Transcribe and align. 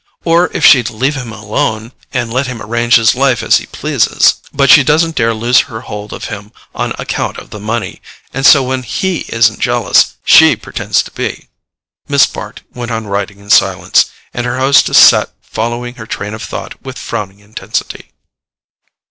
Or 0.25 0.49
if 0.51 0.65
she'd 0.65 0.89
leave 0.89 1.13
him 1.13 1.31
alone, 1.31 1.91
and 2.11 2.33
let 2.33 2.47
him 2.47 2.59
arrange 2.59 2.95
his 2.95 3.13
life 3.13 3.43
as 3.43 3.57
he 3.59 3.67
pleases. 3.67 4.41
But 4.51 4.71
she 4.71 4.83
doesn't 4.83 5.13
dare 5.15 5.31
lose 5.35 5.59
her 5.69 5.81
hold 5.81 6.11
of 6.11 6.23
him 6.25 6.51
on 6.73 6.93
account 6.97 7.37
of 7.37 7.51
the 7.51 7.59
money, 7.59 8.01
and 8.33 8.43
so 8.43 8.63
when 8.63 8.81
HE 8.81 9.25
isn't 9.29 9.59
jealous 9.59 10.15
she 10.25 10.55
pretends 10.55 11.03
to 11.03 11.11
be." 11.11 11.49
Miss 12.07 12.25
Bart 12.25 12.63
went 12.73 12.89
on 12.89 13.05
writing 13.05 13.37
in 13.37 13.51
silence, 13.51 14.05
and 14.33 14.47
her 14.47 14.57
hostess 14.57 14.97
sat 14.97 15.29
following 15.43 15.93
her 16.01 16.07
train 16.07 16.33
of 16.33 16.41
thought 16.41 16.81
with 16.81 16.97
frowning 16.97 17.37
intensity. 17.39 18.09